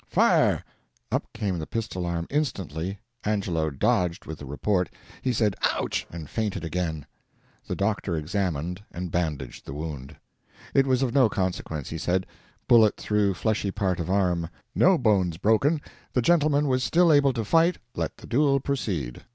"Fire!" 0.07 0.65
Up 1.11 1.31
came 1.31 1.59
the 1.59 1.67
pistol 1.67 2.07
arm 2.07 2.25
instantly 2.31 2.97
Angelo 3.23 3.69
dodged 3.69 4.25
with 4.25 4.39
the 4.39 4.47
report. 4.47 4.89
He 5.21 5.31
said 5.31 5.55
"Ouch!" 5.75 6.07
and 6.09 6.27
fainted 6.27 6.65
again. 6.65 7.05
The 7.67 7.75
doctor 7.75 8.17
examined 8.17 8.81
and 8.91 9.11
bandaged 9.11 9.63
the 9.63 9.75
wound. 9.75 10.15
It 10.73 10.87
was 10.87 11.03
of 11.03 11.13
no 11.13 11.29
consequence, 11.29 11.91
he 11.91 11.99
said 11.99 12.25
bullet 12.67 12.97
through 12.97 13.35
fleshy 13.35 13.69
part 13.69 13.99
of 13.99 14.09
arm 14.09 14.49
no 14.73 14.97
bones 14.97 15.37
broken 15.37 15.79
the 16.13 16.21
gentleman 16.23 16.67
was 16.67 16.83
still 16.83 17.13
able 17.13 17.33
to 17.33 17.45
fight 17.45 17.77
let 17.93 18.17
the 18.17 18.25
duel 18.25 18.59
proceed. 18.59 19.21